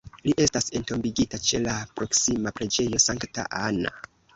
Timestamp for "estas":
0.45-0.71